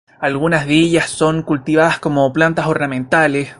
[0.19, 3.49] Algunas de ellas son cultivadas como plantas ornamentales.